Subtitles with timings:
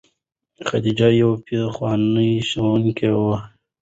[0.67, 3.37] خدیجه یوه پخوانۍ ښوونکې وه.